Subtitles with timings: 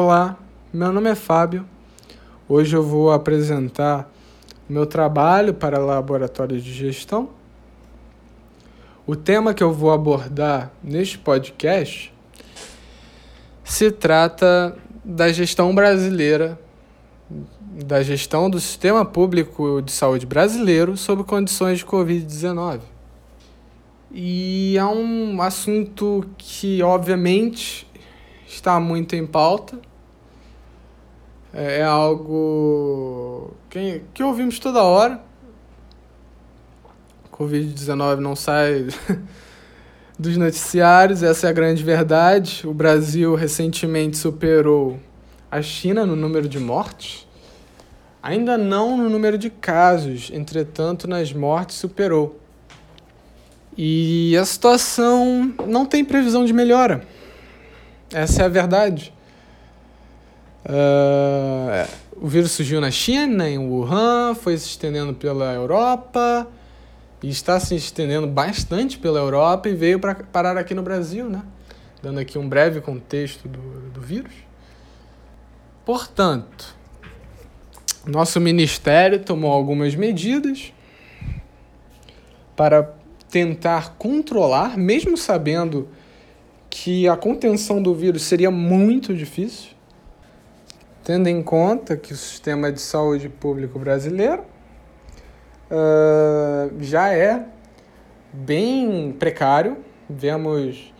[0.00, 0.38] Olá,
[0.72, 1.66] meu nome é Fábio.
[2.48, 4.08] Hoje eu vou apresentar
[4.68, 7.30] meu trabalho para laboratório de gestão.
[9.04, 12.14] O tema que eu vou abordar neste podcast
[13.64, 16.56] se trata da gestão brasileira,
[17.84, 22.82] da gestão do sistema público de saúde brasileiro sob condições de Covid-19.
[24.12, 27.84] E é um assunto que, obviamente,
[28.48, 29.87] está muito em pauta.
[31.52, 35.20] É, é algo que, que ouvimos toda hora.
[37.32, 38.88] Covid-19 não sai
[40.18, 42.66] dos noticiários, essa é a grande verdade.
[42.66, 44.98] O Brasil recentemente superou
[45.50, 47.26] a China no número de mortes.
[48.22, 52.38] Ainda não no número de casos, entretanto, nas mortes superou.
[53.76, 57.06] E a situação não tem previsão de melhora.
[58.12, 59.14] Essa é a verdade.
[60.68, 61.88] Uh,
[62.20, 66.46] o vírus surgiu na China, em Wuhan, foi se estendendo pela Europa
[67.22, 71.42] e está se estendendo bastante pela Europa e veio para parar aqui no Brasil, né?
[72.02, 74.32] Dando aqui um breve contexto do, do vírus.
[75.86, 76.76] Portanto,
[78.06, 80.72] nosso ministério tomou algumas medidas
[82.54, 82.94] para
[83.30, 85.88] tentar controlar, mesmo sabendo
[86.68, 89.77] que a contenção do vírus seria muito difícil,
[91.08, 94.42] tendo em conta que o sistema de saúde público brasileiro
[95.70, 97.46] uh, já é
[98.30, 99.78] bem precário.
[100.06, 100.92] Vemos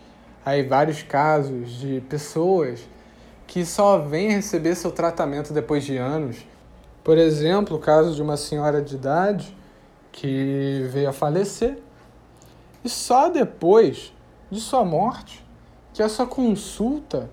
[0.43, 2.89] aí vários casos de pessoas
[3.45, 6.37] que só vêm receber seu tratamento depois de anos.
[7.03, 9.55] Por exemplo, o caso de uma senhora de idade
[10.11, 11.77] que veio a falecer
[12.83, 14.11] e só depois
[14.49, 15.45] de sua morte
[15.93, 17.29] que essa consulta,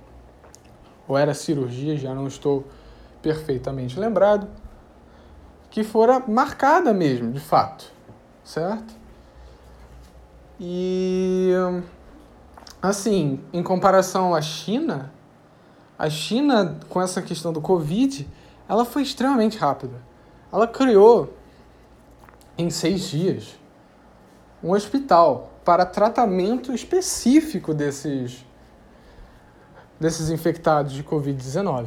[1.07, 2.65] ou era cirurgia, já não estou
[3.23, 4.49] perfeitamente lembrado,
[5.71, 7.93] que fora marcada mesmo, de fato,
[8.45, 8.95] certo?
[10.59, 11.53] E
[12.81, 15.13] assim, em comparação à China,
[15.99, 18.27] a China com essa questão do Covid,
[18.69, 20.01] ela foi extremamente rápida.
[20.53, 21.35] Ela criou
[22.57, 23.59] em seis dias
[24.63, 28.45] um hospital para tratamento específico desses
[29.99, 31.87] desses infectados de Covid-19.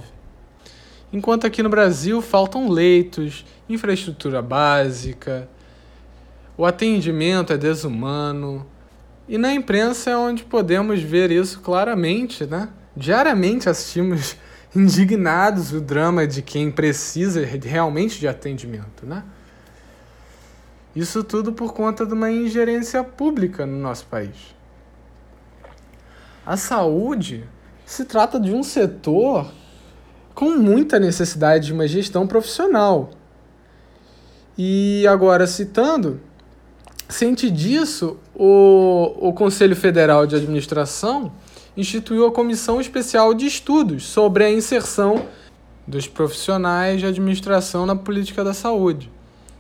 [1.12, 5.50] Enquanto aqui no Brasil faltam leitos, infraestrutura básica,
[6.58, 8.66] o atendimento é desumano.
[9.28, 12.70] E na imprensa é onde podemos ver isso claramente, né?
[12.96, 14.36] Diariamente assistimos
[14.76, 19.24] indignados o drama de quem precisa realmente de atendimento, né?
[20.96, 24.56] Isso tudo por conta de uma ingerência pública no nosso país.
[26.46, 27.48] A saúde
[27.90, 29.52] se trata de um setor
[30.36, 33.10] com muita necessidade de uma gestão profissional.
[34.56, 36.22] E agora, citando,
[37.10, 41.32] ciente disso, o, o Conselho Federal de Administração
[41.76, 45.26] instituiu a Comissão Especial de Estudos sobre a inserção
[45.88, 49.12] dos profissionais de administração na política da saúde.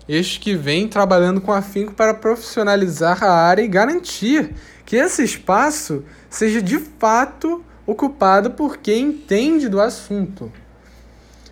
[0.07, 4.53] Este que vem trabalhando com afinco para profissionalizar a área e garantir
[4.85, 10.51] que esse espaço seja de fato ocupado por quem entende do assunto.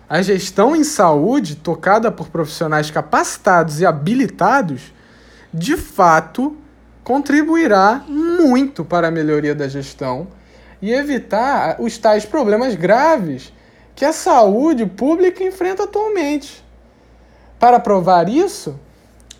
[0.08, 4.92] A gestão em saúde, tocada por profissionais capacitados e habilitados,
[5.52, 6.56] de fato
[7.02, 10.28] contribuirá muito para a melhoria da gestão
[10.80, 13.52] e evitar os tais problemas graves
[13.96, 16.64] que a saúde pública enfrenta atualmente.
[17.58, 18.78] Para provar isso,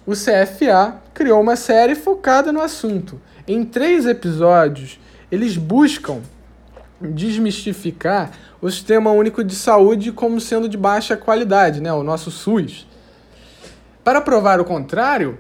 [0.04, 3.20] o CFA criou uma série focada no assunto.
[3.47, 4.98] Em três episódios,
[5.31, 6.22] eles buscam
[7.00, 11.92] desmistificar o Sistema Único de Saúde como sendo de baixa qualidade, né?
[11.92, 12.86] o nosso SUS.
[14.03, 15.38] Para provar o contrário,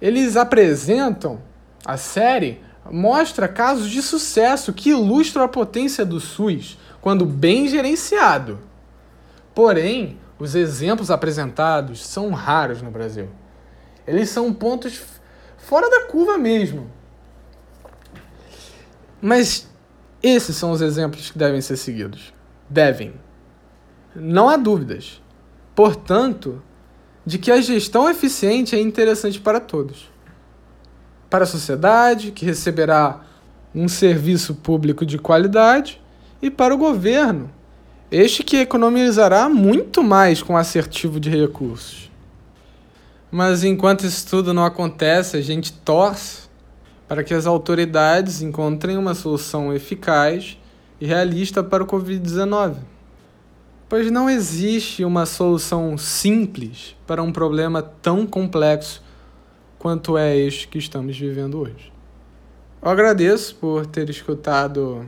[0.00, 1.40] eles apresentam
[1.84, 2.60] a série
[2.90, 8.58] mostra casos de sucesso que ilustram a potência do SUS quando bem gerenciado.
[9.54, 13.28] Porém, os exemplos apresentados são raros no Brasil.
[14.06, 15.00] Eles são pontos
[15.56, 16.90] fora da curva mesmo.
[19.20, 19.68] Mas
[20.30, 22.32] esses são os exemplos que devem ser seguidos.
[22.68, 23.12] Devem.
[24.16, 25.20] Não há dúvidas.
[25.74, 26.62] Portanto,
[27.26, 30.10] de que a gestão eficiente é interessante para todos.
[31.28, 33.20] Para a sociedade, que receberá
[33.74, 36.00] um serviço público de qualidade,
[36.40, 37.50] e para o governo,
[38.10, 42.10] este que economizará muito mais com assertivo de recursos.
[43.30, 46.48] Mas enquanto isso tudo não acontece, a gente torce
[47.06, 50.58] para que as autoridades encontrem uma solução eficaz
[51.00, 52.76] e realista para o Covid-19.
[53.88, 59.02] pois não existe uma solução simples para um problema tão complexo
[59.78, 61.92] quanto é este que estamos vivendo hoje.
[62.82, 65.06] Eu agradeço por ter escutado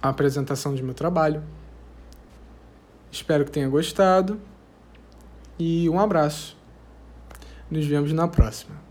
[0.00, 1.42] a apresentação de meu trabalho.
[3.10, 4.40] Espero que tenha gostado
[5.58, 6.56] e um abraço.
[7.70, 8.87] Nos vemos na próxima.